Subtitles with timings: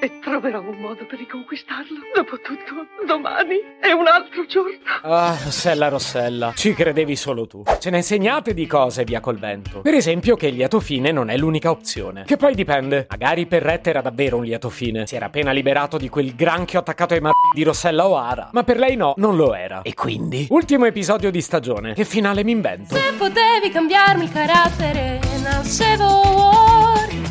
[0.00, 1.98] e troverò un modo per riconquistarlo.
[2.14, 4.78] Dopotutto, domani è un altro giorno.
[5.02, 7.62] Ah, Rossella, Rossella, ci credevi solo tu.
[7.78, 9.80] Ce ne insegnate di cose via col vento.
[9.80, 12.24] Per esempio che il lieto fine non è l'unica opzione.
[12.24, 13.06] Che poi dipende.
[13.10, 15.06] Magari Perret era davvero un lieto fine.
[15.06, 18.50] Si era appena liberato di quel granchio attaccato ai mar di Rossella O'Hara.
[18.52, 19.82] Ma per lei no, non lo era.
[19.82, 20.46] E quindi?
[20.50, 21.92] Ultimo episodio di stagione.
[21.92, 22.94] Che finale mi invento?
[22.94, 26.29] Se potevi cambiarmi il carattere, nascevo.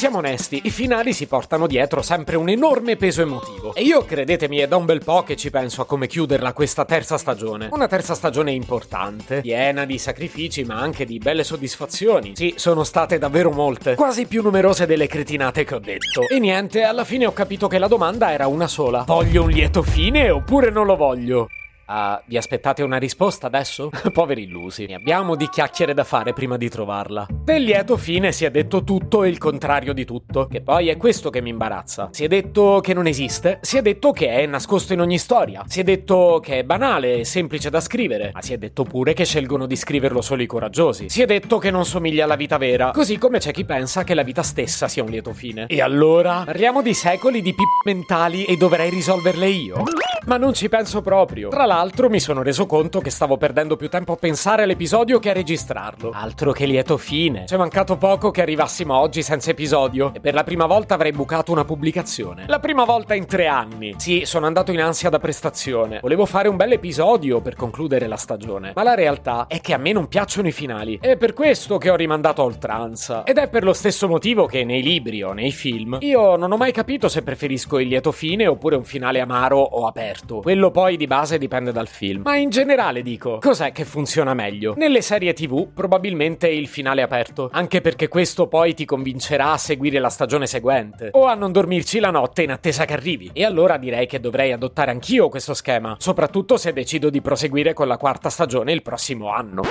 [0.00, 3.74] Siamo onesti, i finali si portano dietro sempre un enorme peso emotivo.
[3.74, 6.86] E io, credetemi, è da un bel po' che ci penso a come chiuderla questa
[6.86, 7.68] terza stagione.
[7.70, 12.32] Una terza stagione importante, piena di sacrifici ma anche di belle soddisfazioni.
[12.34, 16.26] Sì, sono state davvero molte, quasi più numerose delle cretinate che ho detto.
[16.26, 19.02] E niente, alla fine ho capito che la domanda era una sola.
[19.06, 21.50] Voglio un lieto fine oppure non lo voglio?
[21.92, 23.90] Ah, vi aspettate una risposta adesso?
[24.14, 24.86] Poveri illusi.
[24.86, 27.26] Ne abbiamo di chiacchiere da fare prima di trovarla.
[27.28, 30.96] Del lieto fine si è detto tutto e il contrario di tutto, che poi è
[30.96, 32.10] questo che mi imbarazza.
[32.12, 35.64] Si è detto che non esiste, si è detto che è nascosto in ogni storia,
[35.66, 39.12] si è detto che è banale e semplice da scrivere, ma si è detto pure
[39.12, 41.08] che scelgono di scriverlo solo i coraggiosi.
[41.08, 44.14] Si è detto che non somiglia alla vita vera, così come c'è chi pensa che
[44.14, 45.66] la vita stessa sia un lieto fine.
[45.66, 46.44] E allora?
[46.44, 49.82] Parliamo di secoli di pip mentali e dovrei risolverle io?
[50.26, 51.48] Ma non ci penso proprio.
[51.48, 51.79] Tra l'altro
[52.10, 56.10] mi sono reso conto che stavo perdendo più tempo a pensare all'episodio che a registrarlo.
[56.12, 57.44] Altro che lieto fine.
[57.44, 61.52] C'è mancato poco che arrivassimo oggi senza episodio e per la prima volta avrei bucato
[61.52, 62.44] una pubblicazione.
[62.48, 63.94] La prima volta in tre anni.
[63.96, 66.00] Sì, sono andato in ansia da prestazione.
[66.02, 68.72] Volevo fare un bel episodio per concludere la stagione.
[68.74, 70.98] Ma la realtà è che a me non piacciono i finali.
[71.00, 73.24] È per questo che ho rimandato a oltranza.
[73.24, 76.56] Ed è per lo stesso motivo che nei libri o nei film io non ho
[76.58, 80.40] mai capito se preferisco il lieto fine oppure un finale amaro o aperto.
[80.40, 82.22] Quello poi di base dipende dal film.
[82.24, 84.74] Ma in generale dico, cos'è che funziona meglio?
[84.76, 89.98] Nelle serie TV probabilmente il finale aperto, anche perché questo poi ti convincerà a seguire
[89.98, 93.30] la stagione seguente o a non dormirci la notte in attesa che arrivi.
[93.32, 97.88] E allora direi che dovrei adottare anch'io questo schema, soprattutto se decido di proseguire con
[97.88, 99.62] la quarta stagione il prossimo anno.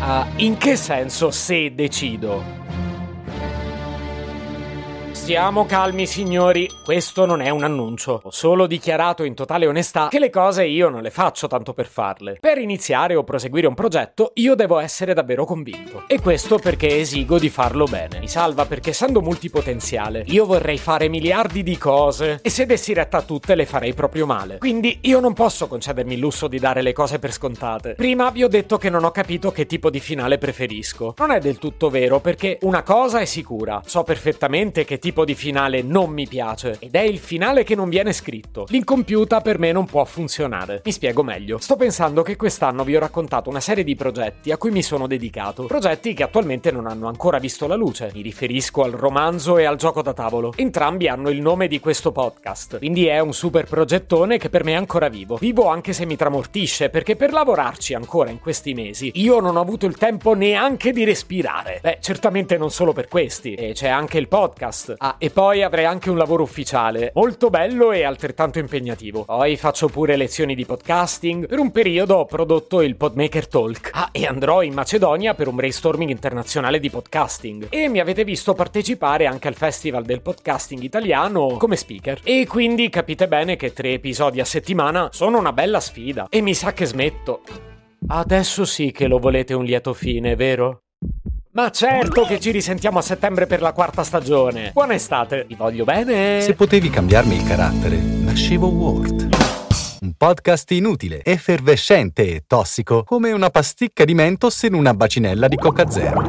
[0.00, 2.83] Ah, in che senso se decido?
[5.24, 6.68] Stiamo calmi, signori.
[6.84, 8.20] Questo non è un annuncio.
[8.24, 11.86] Ho solo dichiarato in totale onestà che le cose io non le faccio tanto per
[11.86, 12.36] farle.
[12.38, 16.04] Per iniziare o proseguire un progetto, io devo essere davvero convinto.
[16.08, 18.18] E questo perché esigo di farlo bene.
[18.20, 23.16] Mi salva perché essendo multipotenziale, io vorrei fare miliardi di cose e se dessi retta
[23.16, 24.58] a tutte le farei proprio male.
[24.58, 27.94] Quindi io non posso concedermi il lusso di dare le cose per scontate.
[27.94, 31.14] Prima vi ho detto che non ho capito che tipo di finale preferisco.
[31.16, 33.80] Non è del tutto vero perché una cosa è sicura.
[33.86, 37.88] So perfettamente che tipo di finale non mi piace ed è il finale che non
[37.88, 38.66] viene scritto.
[38.70, 40.82] L'incompiuta per me non può funzionare.
[40.84, 41.58] Mi spiego meglio.
[41.58, 45.06] Sto pensando che quest'anno vi ho raccontato una serie di progetti a cui mi sono
[45.06, 45.66] dedicato.
[45.66, 48.10] Progetti che attualmente non hanno ancora visto la luce.
[48.12, 50.52] Mi riferisco al romanzo e al gioco da tavolo.
[50.56, 52.78] Entrambi hanno il nome di questo podcast.
[52.78, 55.36] Quindi è un super progettone che per me è ancora vivo.
[55.36, 59.60] Vivo anche se mi tramortisce perché per lavorarci ancora in questi mesi io non ho
[59.60, 61.80] avuto il tempo neanche di respirare.
[61.82, 63.54] Beh, certamente non solo per questi.
[63.54, 64.94] E c'è anche il podcast.
[65.04, 69.24] Ah, e poi avrei anche un lavoro ufficiale, molto bello e altrettanto impegnativo.
[69.24, 71.46] Poi faccio pure lezioni di podcasting.
[71.46, 73.90] Per un periodo ho prodotto il Podmaker Talk.
[73.92, 77.66] Ah, e andrò in Macedonia per un brainstorming internazionale di podcasting.
[77.68, 82.20] E mi avete visto partecipare anche al Festival del Podcasting Italiano come speaker.
[82.24, 86.28] E quindi capite bene che tre episodi a settimana sono una bella sfida.
[86.30, 87.42] E mi sa che smetto.
[88.08, 90.83] Adesso sì che lo volete un lieto fine, vero?
[91.54, 94.72] Ma certo che ci risentiamo a settembre per la quarta stagione.
[94.72, 96.40] Buona estate, vi voglio bene.
[96.40, 99.28] Se potevi cambiarmi il carattere, nascevo Ward.
[100.00, 105.54] Un podcast inutile, effervescente e tossico, come una pasticca di mentos in una bacinella di
[105.54, 106.28] Coca Zero.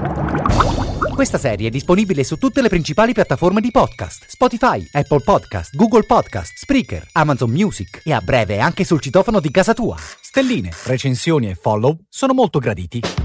[1.15, 6.03] Questa serie è disponibile su tutte le principali piattaforme di podcast: Spotify, Apple Podcast, Google
[6.03, 9.97] Podcast, Spreaker, Amazon Music e a breve anche sul citofono di casa tua.
[9.97, 13.24] Stelline, recensioni e follow sono molto graditi.